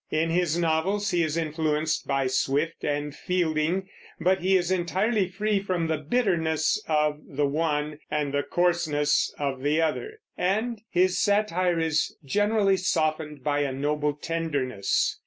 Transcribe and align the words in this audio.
In 0.09 0.31
his 0.31 0.57
novels 0.57 1.11
he 1.11 1.21
is 1.21 1.37
influenced 1.37 2.07
by 2.07 2.25
Swift 2.25 2.83
and 2.83 3.13
Fielding, 3.15 3.87
but 4.19 4.39
he 4.39 4.57
is 4.57 4.71
entirely 4.71 5.27
free 5.27 5.59
from 5.61 5.85
the 5.85 5.99
bitterness 5.99 6.83
of 6.87 7.19
the 7.23 7.45
one 7.45 7.99
and 8.09 8.33
the 8.33 8.41
coarseness 8.41 9.31
of 9.37 9.61
the 9.61 9.79
other, 9.79 10.19
and 10.35 10.81
his 10.89 11.19
satire 11.19 11.79
is 11.79 12.15
generally 12.25 12.77
softened 12.77 13.43
by 13.43 13.59
a 13.59 13.71
noble 13.71 14.13
tenderness. 14.13 15.19